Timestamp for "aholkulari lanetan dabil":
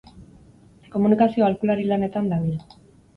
1.47-2.57